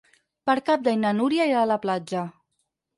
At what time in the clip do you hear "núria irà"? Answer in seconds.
1.21-1.63